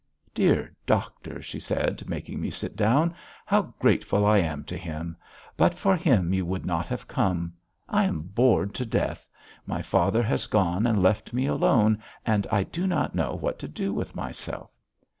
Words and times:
"Dear 0.33 0.73
doctor!" 0.87 1.43
she 1.43 1.59
said, 1.59 2.09
making 2.09 2.41
me 2.41 2.49
sit 2.49 2.75
down. 2.75 3.13
"How 3.45 3.75
grateful 3.77 4.25
I 4.25 4.39
am 4.39 4.63
to 4.63 4.75
him. 4.75 5.15
But 5.55 5.75
for 5.75 5.95
him, 5.95 6.33
you 6.33 6.43
would 6.43 6.65
not 6.65 6.87
have 6.87 7.07
come. 7.07 7.53
I 7.87 8.05
am 8.05 8.21
bored 8.21 8.73
to 8.73 8.83
death! 8.87 9.27
My 9.67 9.83
father 9.83 10.23
has 10.23 10.47
gone 10.47 10.87
and 10.87 11.03
left 11.03 11.33
me 11.33 11.45
alone, 11.45 12.01
and 12.25 12.47
I 12.51 12.63
do 12.63 12.87
not 12.87 13.13
know 13.13 13.35
what 13.35 13.59
to 13.59 13.67
do 13.67 13.93
with 13.93 14.15
myself." 14.15 14.71